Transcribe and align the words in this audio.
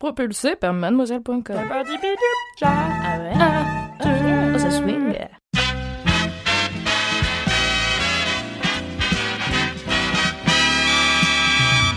Propulsé 0.00 0.56
par 0.56 0.72
mademoiselle.com. 0.72 1.42
Ah 2.62 3.18
ouais? 3.18 3.32
Oh, 4.54 4.58
ça 4.58 4.70
swing. 4.70 5.14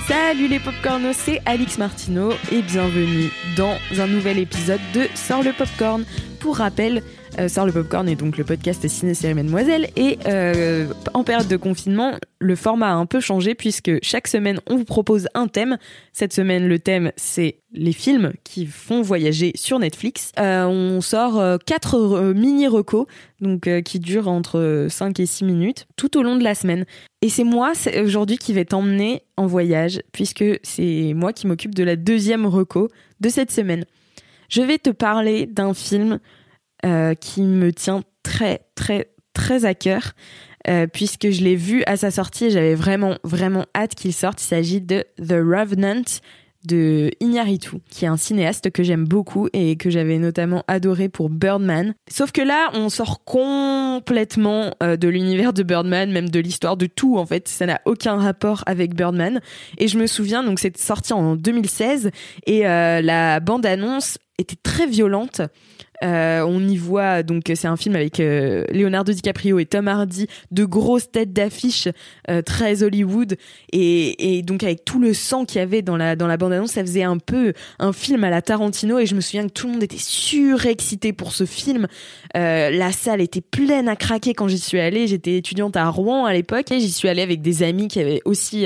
Salut 0.05 0.49
les 0.49 0.59
popcornos, 0.59 1.15
c'est 1.15 1.41
Alix 1.45 1.77
Martineau 1.77 2.33
et 2.51 2.61
bienvenue 2.61 3.31
dans 3.55 3.77
un 3.97 4.07
nouvel 4.07 4.37
épisode 4.37 4.81
de 4.93 5.07
Sors 5.15 5.41
le 5.41 5.53
popcorn. 5.53 6.03
Pour 6.41 6.57
rappel, 6.57 7.03
euh, 7.39 7.47
Sors 7.47 7.65
le 7.65 7.71
popcorn 7.71 8.07
est 8.07 8.15
donc 8.15 8.37
le 8.37 8.43
podcast 8.43 8.87
Ciné 8.87 9.13
Série 9.13 9.33
Mademoiselle 9.33 9.89
et 9.95 10.19
euh, 10.27 10.87
en 11.13 11.23
période 11.23 11.47
de 11.47 11.57
confinement, 11.57 12.13
le 12.39 12.55
format 12.55 12.89
a 12.89 12.93
un 12.93 13.05
peu 13.05 13.19
changé 13.19 13.55
puisque 13.55 13.91
chaque 14.03 14.27
semaine 14.27 14.59
on 14.67 14.77
vous 14.77 14.85
propose 14.85 15.27
un 15.33 15.47
thème. 15.47 15.77
Cette 16.11 16.33
semaine, 16.33 16.67
le 16.67 16.79
thème 16.79 17.11
c'est 17.15 17.57
les 17.71 17.93
films 17.93 18.33
qui 18.43 18.65
font 18.65 19.01
voyager 19.01 19.51
sur 19.55 19.79
Netflix. 19.79 20.31
Euh, 20.39 20.65
on 20.65 21.01
sort 21.01 21.41
quatre 21.65 22.33
mini 22.33 22.67
recos 22.67 23.07
donc 23.41 23.69
qui 23.83 23.99
durent 23.99 24.27
entre 24.27 24.87
5 24.89 25.19
et 25.19 25.25
6 25.25 25.45
minutes 25.45 25.87
tout 25.95 26.17
au 26.17 26.23
long 26.23 26.35
de 26.35 26.43
la 26.43 26.55
semaine. 26.55 26.85
Et 27.21 27.29
c'est 27.29 27.43
moi 27.43 27.73
aujourd'hui 28.03 28.37
qui 28.37 28.53
vais 28.53 28.65
t'emmener 28.65 29.23
en 29.37 29.47
voyage 29.47 30.01
puisque 30.11 30.45
c'est 30.61 31.13
moi 31.15 31.33
qui 31.33 31.47
m'occupe 31.47 31.73
de 31.73 31.83
la 31.83 31.95
deuxième 31.95 32.45
reco 32.45 32.89
de 33.21 33.29
cette 33.29 33.51
semaine. 33.51 33.85
Je 34.49 34.61
vais 34.61 34.77
te 34.77 34.91
parler 34.91 35.47
d'un 35.47 35.73
film 35.73 36.19
euh, 36.85 37.13
qui 37.15 37.41
me 37.41 37.71
tient 37.71 38.03
très 38.23 38.61
très 38.75 39.09
très 39.33 39.65
à 39.65 39.73
cœur 39.73 40.13
euh, 40.67 40.87
puisque 40.87 41.29
je 41.29 41.43
l'ai 41.43 41.55
vu 41.55 41.83
à 41.87 41.97
sa 41.97 42.11
sortie 42.11 42.51
j'avais 42.51 42.75
vraiment 42.75 43.17
vraiment 43.23 43.65
hâte 43.75 43.95
qu'il 43.95 44.13
sorte. 44.13 44.41
Il 44.41 44.47
s'agit 44.47 44.81
de 44.81 45.03
The 45.17 45.33
Revenant 45.33 46.03
de 46.65 47.11
Iñárritu, 47.19 47.77
qui 47.89 48.05
est 48.05 48.07
un 48.07 48.15
cinéaste 48.15 48.71
que 48.71 48.83
j'aime 48.83 49.05
beaucoup 49.05 49.49
et 49.51 49.75
que 49.75 49.89
j'avais 49.89 50.17
notamment 50.17 50.63
adoré 50.69 51.09
pour 51.09 51.29
Birdman. 51.29 51.93
Sauf 52.09 52.31
que 52.31 52.41
là, 52.41 52.69
on 52.73 52.87
sort 52.87 53.25
complètement 53.25 54.73
euh, 54.81 54.95
de 54.95 55.09
l'univers 55.09 55.51
de 55.51 55.63
Birdman, 55.63 56.09
même 56.11 56.29
de 56.29 56.39
l'histoire 56.39 56.77
de 56.77 56.85
tout 56.85 57.17
en 57.17 57.25
fait. 57.25 57.49
Ça 57.49 57.65
n'a 57.65 57.81
aucun 57.85 58.15
rapport 58.15 58.63
avec 58.65 58.95
Birdman. 58.95 59.41
Et 59.77 59.89
je 59.89 59.97
me 59.97 60.07
souviens, 60.07 60.43
donc 60.43 60.59
c'est 60.59 60.77
sorti 60.77 61.11
en 61.11 61.35
2016 61.35 62.11
et 62.45 62.61
la 62.61 63.39
bande-annonce 63.39 64.17
était 64.37 64.57
très 64.61 64.87
violente. 64.87 65.41
Euh, 66.03 66.41
on 66.45 66.59
y 66.67 66.77
voit 66.77 67.23
donc 67.23 67.51
c'est 67.55 67.67
un 67.67 67.77
film 67.77 67.95
avec 67.95 68.19
euh, 68.19 68.65
Leonardo 68.71 69.13
DiCaprio 69.13 69.59
et 69.59 69.65
Tom 69.65 69.87
Hardy, 69.87 70.27
de 70.51 70.65
grosses 70.65 71.09
têtes 71.09 71.31
d'affiche 71.31 71.87
euh, 72.29 72.41
très 72.41 72.83
Hollywood 72.83 73.37
et, 73.71 74.41
donc 74.43 74.63
avec 74.63 74.83
tout 74.83 74.99
le 74.99 75.13
sang 75.13 75.45
qu'il 75.45 75.59
y 75.59 75.61
avait 75.61 75.81
dans 75.81 75.95
la 75.95 76.15
dans 76.15 76.27
la 76.27 76.37
bande 76.37 76.53
annonce, 76.53 76.71
ça 76.71 76.81
faisait 76.81 77.03
un 77.03 77.17
peu 77.17 77.53
un 77.79 77.93
film 77.93 78.23
à 78.23 78.29
la 78.29 78.41
Tarantino 78.41 78.99
et 78.99 79.05
je 79.05 79.15
me 79.15 79.21
souviens 79.21 79.47
que 79.47 79.53
tout 79.53 79.67
le 79.67 79.73
monde 79.73 79.83
était 79.83 79.97
surexcité 79.97 81.13
pour 81.13 81.31
ce 81.31 81.45
film. 81.45 81.87
La 82.33 82.91
salle 82.91 83.21
était 83.21 83.41
pleine 83.41 83.87
à 83.87 83.95
craquer 83.95 84.33
quand 84.33 84.47
j'y 84.47 84.59
suis 84.59 84.79
allée. 84.79 85.07
J'étais 85.07 85.37
étudiante 85.37 85.77
à 85.77 85.87
Rouen 85.87 86.25
à 86.25 86.33
l'époque 86.33 86.71
et 86.71 86.79
j'y 86.79 86.91
suis 86.91 87.07
allée 87.07 87.21
avec 87.21 87.41
des 87.41 87.63
amis 87.63 87.87
qui 87.87 87.99
avaient 87.99 88.21
aussi 88.25 88.65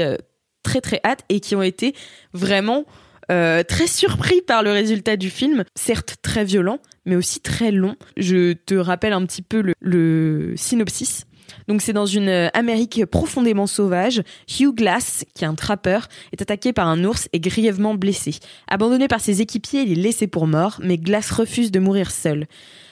très 0.64 0.81
très 0.81 1.00
hâte 1.04 1.22
et 1.30 1.40
qui 1.40 1.56
ont 1.56 1.62
été 1.62 1.94
vraiment 2.34 2.86
euh, 3.32 3.64
très 3.64 3.88
surpris 3.88 4.42
par 4.42 4.64
le 4.64 4.72
résultat 4.72 5.18
du 5.18 5.30
film, 5.30 5.64
certes 5.76 6.16
très 6.22 6.46
violent, 6.46 6.80
mais 7.06 7.16
aussi 7.16 7.40
très 7.40 7.72
long. 7.72 7.96
Je 8.16 8.54
te 8.54 8.76
rappelle 8.76 9.14
un 9.14 9.26
petit 9.26 9.42
peu 9.42 9.62
le, 9.62 9.74
le 9.82 10.54
synopsis. 10.56 11.26
Donc 11.68 11.82
c'est 11.82 11.94
dans 11.94 12.06
une 12.06 12.30
euh, 12.30 12.50
Amérique 12.54 13.06
profondément 13.06 13.68
sauvage, 13.68 14.22
Hugh 14.60 14.74
Glass, 14.74 15.26
qui 15.34 15.44
est 15.44 15.48
un 15.48 15.56
trappeur, 15.56 16.08
est 16.32 16.42
attaqué 16.42 16.74
par 16.74 16.88
un 16.88 17.04
ours 17.04 17.28
et 17.34 17.40
grièvement 17.40 17.96
blessé. 17.96 18.36
Abandonné 18.68 19.08
par 19.08 19.20
ses 19.20 19.42
équipiers, 19.42 19.82
il 19.82 20.00
est 20.00 20.02
laissé 20.02 20.28
pour 20.28 20.48
mort, 20.48 20.80
mais 20.82 20.98
Glass 20.98 21.32
refuse 21.32 21.72
de 21.72 21.80
mourir 21.80 22.12
seul. 22.12 22.48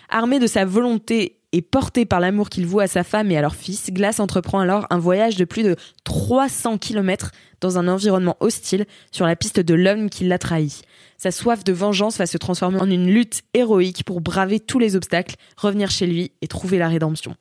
Armé 0.09 0.39
de 0.39 0.47
sa 0.47 0.65
volonté 0.65 1.37
et 1.55 1.61
porté 1.61 2.05
par 2.05 2.19
l'amour 2.19 2.49
qu'il 2.49 2.65
voue 2.65 2.81
à 2.81 2.87
sa 2.87 3.03
femme 3.05 3.31
et 3.31 3.37
à 3.37 3.41
leur 3.41 3.55
fils, 3.55 3.89
Glass 3.91 4.19
entreprend 4.19 4.59
alors 4.59 4.85
un 4.89 4.99
voyage 4.99 5.37
de 5.37 5.45
plus 5.45 5.63
de 5.63 5.75
300 6.03 6.77
km 6.77 7.31
dans 7.61 7.77
un 7.77 7.87
environnement 7.87 8.35
hostile 8.41 8.85
sur 9.11 9.25
la 9.25 9.35
piste 9.37 9.59
de 9.61 9.73
l'homme 9.73 10.09
qui 10.09 10.25
l'a 10.25 10.37
trahi. 10.37 10.81
Sa 11.17 11.31
soif 11.31 11.63
de 11.63 11.71
vengeance 11.71 12.17
va 12.17 12.25
se 12.25 12.37
transformer 12.37 12.79
en 12.81 12.89
une 12.89 13.07
lutte 13.07 13.43
héroïque 13.53 14.03
pour 14.03 14.19
braver 14.19 14.59
tous 14.59 14.79
les 14.79 14.97
obstacles, 14.97 15.35
revenir 15.55 15.89
chez 15.89 16.05
lui 16.07 16.33
et 16.41 16.47
trouver 16.47 16.77
la 16.77 16.89
rédemption. 16.89 17.35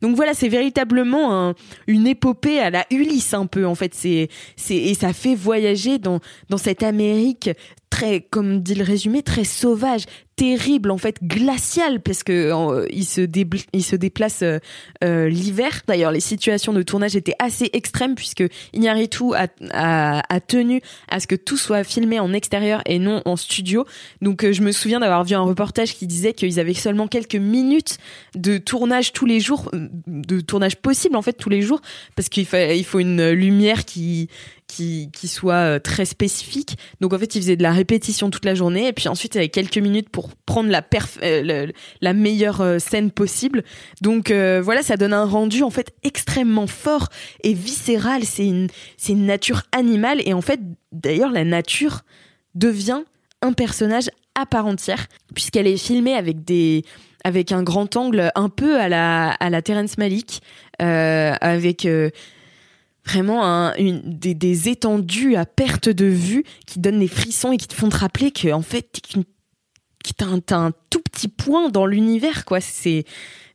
Donc 0.00 0.14
voilà, 0.14 0.32
c'est 0.32 0.48
véritablement 0.48 1.48
un- 1.48 1.54
une 1.88 2.06
épopée 2.06 2.60
à 2.60 2.70
la 2.70 2.86
Ulysse 2.90 3.34
un 3.34 3.46
peu 3.46 3.66
en 3.66 3.74
fait. 3.74 3.92
Et 4.04 4.28
ça 4.94 5.12
fait 5.12 5.34
voyager 5.34 5.98
dans 5.98 6.20
cette 6.56 6.84
Amérique 6.84 7.50
très, 7.96 8.20
comme 8.20 8.60
dit 8.60 8.74
le 8.74 8.84
résumé, 8.84 9.22
très 9.22 9.44
sauvage, 9.44 10.04
terrible 10.36 10.90
en 10.90 10.98
fait, 10.98 11.16
glaciale 11.22 12.02
parce 12.02 12.22
que 12.22 12.52
il 12.92 13.04
se 13.06 13.96
déplace 13.96 14.42
euh, 14.42 14.58
euh, 15.02 15.30
l'hiver. 15.30 15.80
D'ailleurs, 15.88 16.12
les 16.12 16.20
situations 16.20 16.74
de 16.74 16.82
tournage 16.82 17.16
étaient 17.16 17.36
assez 17.38 17.70
extrêmes 17.72 18.14
puisque 18.14 18.44
Iñárritu 18.74 19.24
a, 19.34 19.48
tenu 20.46 20.82
à 21.08 21.20
ce 21.20 21.26
que 21.26 21.36
tout 21.36 21.56
soit 21.56 21.84
filmé 21.84 22.20
en 22.20 22.34
extérieur 22.34 22.82
et 22.84 22.98
non 22.98 23.22
en 23.24 23.36
studio. 23.36 23.86
Donc 24.20 24.44
euh, 24.44 24.52
je 24.52 24.60
me 24.60 24.72
souviens 24.72 25.00
d'avoir 25.00 25.24
vu 25.24 25.34
un 25.34 25.40
reportage 25.40 25.94
qui 25.94 26.06
disait 26.06 26.34
qu'ils 26.34 26.60
avaient 26.60 26.74
seulement 26.74 27.08
quelques 27.08 27.36
minutes 27.36 27.96
de 28.34 28.58
tournage 28.58 29.14
tous 29.14 29.24
les 29.24 29.40
jours, 29.40 29.70
de 30.06 30.40
tournage 30.40 30.76
possible 30.76 31.16
en 31.16 31.22
fait 31.22 31.32
tous 31.32 31.48
les 31.48 31.62
jours, 31.62 31.80
parce 32.14 32.28
qu'il 32.28 32.44
fa- 32.44 32.74
il 32.74 32.84
faut 32.84 33.00
une 33.00 33.30
lumière 33.30 33.86
qui 33.86 34.28
qui, 34.66 35.10
soit 35.28 35.54
euh, 35.54 35.78
très 35.78 36.04
spécifique. 36.04 36.76
Donc 37.00 37.12
en 37.12 37.18
fait, 37.18 37.34
ils 37.34 37.42
faisaient 37.42 37.56
de 37.56 37.62
la 37.62 37.72
répétition 37.72 38.30
toute 38.30 38.44
la 38.44 38.54
journée 38.54 38.88
et 38.88 38.92
puis 38.92 39.08
ensuite 39.08 39.34
il 39.34 39.38
avait 39.38 39.48
quelques 39.48 39.78
minutes 39.78 40.08
pour 40.10 40.30
prendre 40.34 40.70
la 40.70 40.82
euh, 41.22 42.12
meilleure 42.14 42.60
euh, 42.60 42.78
scène 42.78 43.10
possible. 43.10 43.62
Donc 44.02 44.30
voilà, 44.30 44.82
ça 44.82 44.96
donne 44.96 45.12
un 45.12 45.24
rendu 45.24 45.62
en 45.62 45.70
fait 45.70 45.92
extrêmement 46.02 46.66
fort 46.66 47.08
et 47.42 47.54
viscéral. 47.54 48.22
C'est 48.24 48.46
une 48.46 49.26
nature 49.26 49.62
animale 49.72 50.20
et 50.24 50.34
en 50.34 50.40
fait 50.40 50.60
d'ailleurs 50.92 51.30
la 51.30 51.44
nature 51.44 52.02
devient 52.54 53.02
un 53.42 53.52
personnage 53.52 54.10
à 54.34 54.46
part 54.46 54.66
entière 54.66 55.06
puisqu'elle 55.34 55.66
est 55.66 55.76
filmée 55.76 56.14
avec 56.14 56.44
des 56.44 56.84
avec 57.24 57.52
un 57.52 57.62
grand 57.62 57.96
angle 57.96 58.30
un 58.34 58.48
peu 58.48 58.78
à 58.80 58.88
la 58.88 59.30
à 59.30 59.50
la 59.50 59.62
Terrence 59.62 59.98
Malick 59.98 60.42
avec 60.78 61.86
vraiment 63.06 63.44
un- 63.44 63.74
une, 63.76 64.00
des, 64.04 64.68
étendues 64.68 65.36
à 65.36 65.46
perte 65.46 65.88
de 65.88 66.06
vue 66.06 66.44
qui 66.66 66.80
donnent 66.80 67.00
des 67.00 67.08
frissons 67.08 67.52
et 67.52 67.56
qui 67.56 67.68
te 67.68 67.74
font 67.74 67.88
te 67.88 67.96
rappeler 67.96 68.30
que 68.32 68.52
en 68.52 68.62
fait 68.62 68.82
t'es 68.92 69.00
qu'une- 69.00 69.24
t'as 70.44 70.56
un 70.56 70.72
tout 70.90 71.00
petit 71.00 71.28
point 71.28 71.68
dans 71.68 71.86
l'univers 71.86 72.44
quoi. 72.44 72.60
C'est 72.60 73.04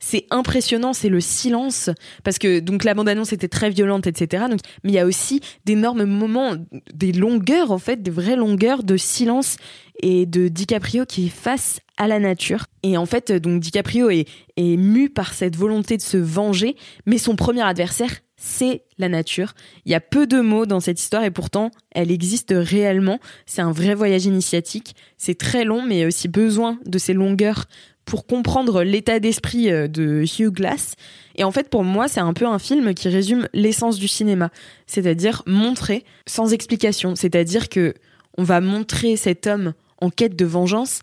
c'est 0.04 0.26
impressionnant 0.32 0.94
c'est 0.94 1.10
le 1.10 1.22
silence. 1.22 1.90
Parce 2.24 2.40
que 2.40 2.60
donc 2.60 2.84
la 2.84 2.94
bande 2.94 3.08
annonce 3.10 3.34
était 3.34 3.48
très 3.48 3.70
violente 3.70 4.08
etc 4.08 4.46
donc 4.50 4.60
mais 4.84 4.92
il 4.92 4.96
y 4.96 5.00
a 5.00 5.06
aussi 5.06 5.42
d'énormes 5.66 6.06
moments 6.06 6.56
des 6.94 7.12
longueurs 7.12 7.72
en 7.72 7.78
fait 7.78 8.02
des 8.02 8.12
vraies 8.12 8.36
longueurs 8.36 8.84
de 8.84 8.98
silence 8.98 9.58
et 10.02 10.26
de 10.26 10.48
DiCaprio 10.48 11.06
qui 11.06 11.28
est 11.28 11.30
face 11.30 11.80
à 11.98 12.08
la 12.08 12.20
nature. 12.20 12.66
Et 12.84 12.98
en 12.98 13.06
fait 13.06 13.32
donc 13.32 13.60
DiCaprio 13.62 14.10
est, 14.10 14.28
est 14.58 14.76
mu 14.78 15.10
par 15.10 15.34
cette 15.34 15.56
volonté 15.56 15.98
de 15.98 16.02
se 16.02 16.18
venger 16.18 16.76
mais 17.06 17.18
son 17.18 17.36
premier 17.36 17.62
adversaire 17.62 18.12
c'est 18.44 18.82
la 18.98 19.08
nature. 19.08 19.54
Il 19.86 19.92
y 19.92 19.96
a 19.96 20.00
peu 20.00 20.26
de 20.26 20.42
mots 20.42 20.66
dans 20.66 20.80
cette 20.80 21.00
histoire 21.00 21.24
et 21.24 21.30
pourtant 21.30 21.70
elle 21.92 22.10
existe 22.10 22.52
réellement. 22.58 23.20
C'est 23.46 23.62
un 23.62 23.72
vrai 23.72 23.94
voyage 23.94 24.26
initiatique. 24.26 24.96
C'est 25.18 25.38
très 25.38 25.64
long 25.64 25.84
mais 25.84 25.98
il 25.98 26.00
y 26.00 26.04
a 26.04 26.08
aussi 26.08 26.28
besoin 26.28 26.80
de 26.88 26.98
ces 26.98 27.14
longueurs 27.14 27.66
pour 28.04 28.26
comprendre 28.26 28.82
l'état 28.82 29.20
d'esprit 29.20 29.72
euh, 29.72 29.88
de 29.88 30.24
Hugh 30.24 30.52
Glass. 30.52 30.96
Et 31.36 31.44
en 31.44 31.52
fait 31.52 31.70
pour 31.70 31.84
moi 31.84 32.08
c'est 32.08 32.20
un 32.20 32.34
peu 32.34 32.48
un 32.48 32.58
film 32.58 32.96
qui 32.96 33.10
résume 33.10 33.48
l'essence 33.54 34.00
du 34.00 34.08
cinéma. 34.08 34.50
C'est-à-dire 34.88 35.44
montrer 35.46 36.04
sans 36.26 36.52
explication. 36.52 37.16
C'est-à-dire 37.16 37.70
que 37.70 37.94
on 38.40 38.44
va 38.44 38.60
montrer 38.60 39.18
cet 39.18 39.46
homme 39.46 39.74
en 40.00 40.10
quête 40.10 40.36
de 40.36 40.46
vengeance 40.46 41.02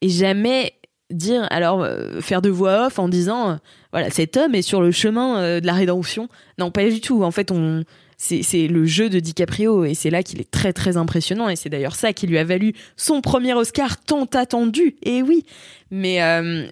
et 0.00 0.08
jamais 0.08 0.72
dire 1.10 1.46
alors 1.50 1.82
euh, 1.82 2.20
faire 2.20 2.42
de 2.42 2.48
voix 2.48 2.86
off 2.86 2.98
en 2.98 3.08
disant 3.08 3.50
euh, 3.50 3.54
voilà 3.92 4.10
cet 4.10 4.36
homme 4.36 4.54
est 4.54 4.62
sur 4.62 4.80
le 4.80 4.90
chemin 4.90 5.38
euh, 5.38 5.60
de 5.60 5.66
la 5.66 5.74
rédemption 5.74 6.28
non 6.58 6.70
pas 6.70 6.88
du 6.88 7.00
tout 7.00 7.22
en 7.22 7.30
fait 7.30 7.50
on 7.50 7.84
c'est 8.16 8.68
le 8.68 8.86
jeu 8.86 9.10
de 9.10 9.20
DiCaprio 9.20 9.84
et 9.84 9.92
c'est 9.92 10.08
là 10.08 10.22
qu'il 10.22 10.40
est 10.40 10.50
très 10.50 10.72
très 10.72 10.96
impressionnant 10.96 11.48
et 11.50 11.56
c'est 11.56 11.68
d'ailleurs 11.68 11.96
ça 11.96 12.14
qui 12.14 12.26
lui 12.26 12.38
a 12.38 12.44
valu 12.44 12.72
son 12.96 13.20
premier 13.20 13.52
Oscar 13.52 14.00
tant 14.00 14.24
attendu. 14.32 14.96
Et 15.02 15.20
oui, 15.20 15.44
mais 15.90 16.20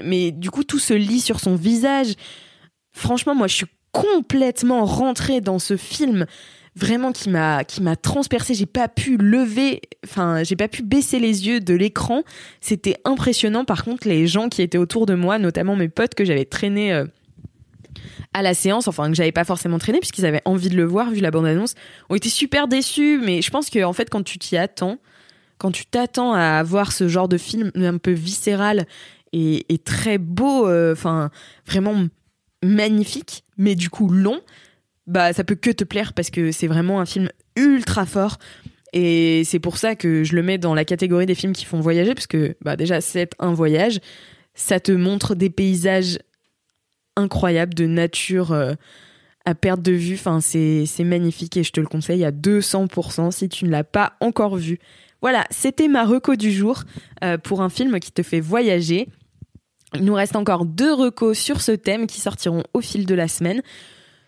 mais 0.03 0.31
du 0.31 0.51
coup 0.51 0.65
tout 0.65 0.79
se 0.79 0.95
lit 0.95 1.21
sur 1.21 1.41
son 1.41 1.57
visage. 1.57 2.15
Franchement, 2.93 3.35
moi 3.35 3.49
je 3.49 3.57
suis 3.57 3.67
complètement 3.91 4.87
rentrée 4.87 5.43
dans 5.43 5.59
ce 5.59 5.77
film 5.77 6.27
vraiment 6.75 7.13
qui 7.13 7.29
m'a 7.31 7.65
qui 7.65 7.83
m'a 7.83 7.97
transpercé. 7.97 8.55
J'ai 8.55 8.67
pas 8.67 8.89
pu 8.89 9.17
lever 9.17 9.83
enfin 10.05 10.43
j'ai 10.43 10.57
pas 10.57 10.69
pu 10.69 10.83
baisser 10.83 11.19
les 11.19 11.47
yeux 11.47 11.61
de 11.61 11.75
l'écran. 11.75 12.23
C'était 12.61 12.97
impressionnant. 13.05 13.65
Par 13.65 13.85
contre 13.85 14.09
les 14.09 14.27
gens 14.27 14.49
qui 14.49 14.63
étaient 14.63 14.79
autour 14.79 15.07
de 15.07 15.15
moi 15.15 15.39
notamment 15.39 15.77
mes 15.77 15.89
potes 15.89 16.15
que 16.15 16.25
j'avais 16.25 16.45
traîné 16.45 16.93
euh, 16.93 17.05
à 18.33 18.43
la 18.43 18.55
séance, 18.55 18.89
enfin 18.89 19.09
que 19.09 19.15
j'avais 19.15 19.33
pas 19.33 19.45
forcément 19.45 19.79
traîné 19.79 19.99
puisqu'ils 19.99 20.27
avaient 20.27 20.43
envie 20.45 20.71
de 20.71 20.77
le 20.77 20.85
voir 20.85 21.11
vu 21.11 21.21
la 21.21 21.31
bande-annonce, 21.31 21.75
ont 22.09 22.15
été 22.15 22.29
super 22.29 22.69
déçus. 22.69 23.21
Mais 23.23 23.43
je 23.43 23.51
pense 23.51 23.69
que 23.69 23.85
en 23.85 23.93
fait 23.93 24.09
quand 24.09 24.23
tu 24.23 24.39
t'y 24.39 24.57
attends, 24.57 24.99
quand 25.59 25.71
tu 25.71 25.87
t'attends 25.87 26.33
à 26.33 26.63
voir 26.63 26.93
ce 26.93 27.07
genre 27.09 27.29
de 27.29 27.39
film 27.39 27.71
un 27.77 27.99
peu 27.99 28.13
viscéral 28.13 28.87
et, 29.35 29.65
très 29.85 30.19
beau, 30.19 30.69
euh, 30.69 30.93
enfin 30.93 31.31
vraiment 31.67 32.07
magnifique, 32.63 33.45
mais 33.57 33.75
du 33.75 33.89
coup 33.89 34.09
long, 34.09 34.41
bah 35.07 35.33
ça 35.33 35.45
peut 35.45 35.55
que 35.55 35.71
te 35.71 35.85
plaire 35.85 36.13
parce 36.13 36.31
que 36.31 36.53
c'est 36.53 36.67
vraiment 36.67 37.01
un 37.01 37.07
film 37.07 37.29
ultra 37.57 38.07
fort. 38.07 38.39
Et 38.93 39.43
c'est 39.45 39.59
pour 39.59 39.79
ça 39.79 39.95
que 39.95 40.23
je 40.23 40.37
le 40.37 40.43
mets 40.43 40.59
dans 40.59 40.75
la 40.75 40.85
catégorie 40.85 41.27
des 41.27 41.35
films 41.35 41.55
qui 41.55 41.65
font 41.65 41.81
voyager, 41.81 42.15
parce 42.15 42.27
que 42.27 42.57
bah 42.61 42.77
déjà 42.77 43.01
c'est 43.01 43.31
un 43.39 43.55
voyage, 43.55 44.01
ça 44.55 44.81
te 44.81 44.93
montre 44.93 45.35
des 45.35 45.49
paysages 45.49 46.19
incroyable 47.17 47.75
de 47.75 47.87
nature 47.87 48.53
euh, 48.53 48.75
à 49.45 49.55
perte 49.55 49.83
de 49.83 49.93
vue. 49.93 50.15
Enfin, 50.15 50.41
c'est, 50.41 50.87
magnifique 51.01 51.57
et 51.57 51.65
je 51.65 51.73
te 51.73 51.81
le 51.81 51.87
conseille 51.87 52.25
à 52.25 52.31
200% 52.31 53.31
si 53.31 53.49
tu 53.49 53.65
ne 53.65 53.71
l'as 53.71 53.85
pas 53.85 54.15
encore 54.21 54.57
vu. 54.57 54.79
Voilà, 55.21 55.47
c'était 55.51 55.89
ma 55.89 56.05
reco 56.05 56.37
du 56.37 56.51
jour 56.51 56.83
euh, 57.23 57.39
pour 57.39 57.63
un 57.63 57.69
film 57.69 57.99
qui 58.01 58.13
te 58.13 58.23
fait 58.23 58.41
voyager. 58.41 59.09
Il 59.95 60.05
nous 60.05 60.15
reste 60.15 60.37
encore 60.37 60.65
deux 60.65 60.93
recos 60.93 61.39
sur 61.39 61.61
ce 61.61 61.73
thème 61.73 62.07
qui 62.07 62.21
sortiront 62.21 62.65
au 62.75 62.81
fil 62.81 63.07
de 63.07 63.15
la 63.15 63.29
semaine. 63.29 63.63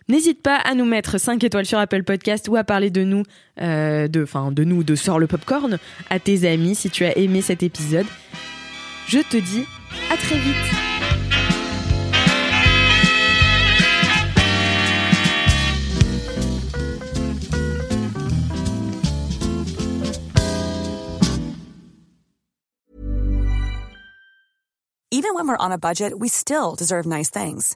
N'hésite 0.07 0.43
pas 0.43 0.57
à 0.57 0.75
nous 0.75 0.85
mettre 0.85 1.17
5 1.17 1.43
étoiles 1.43 1.65
sur 1.65 1.79
Apple 1.79 2.03
Podcast 2.03 2.47
ou 2.47 2.55
à 2.55 2.63
parler 2.63 2.91
de 2.91 3.03
nous, 3.03 3.23
euh, 3.59 4.07
de, 4.07 4.21
enfin 4.21 4.51
de 4.51 4.63
nous, 4.63 4.83
de 4.83 4.95
Sort 4.95 5.17
le 5.17 5.25
Popcorn 5.25 5.79
à 6.11 6.19
tes 6.19 6.47
amis 6.47 6.75
si 6.75 6.91
tu 6.91 7.05
as 7.05 7.17
aimé 7.17 7.41
cet 7.41 7.63
épisode. 7.63 8.05
Je 9.07 9.19
te 9.19 9.37
dis 9.37 9.65
à 10.11 10.17
très 10.17 10.37
vite. 10.37 10.55
Even 25.11 25.33
when 25.33 25.47
we're 25.47 25.57
on 25.59 25.71
a 25.71 25.77
budget, 25.77 26.19
we 26.19 26.27
still 26.27 26.75
deserve 26.75 27.07
nice 27.07 27.29
things. 27.29 27.75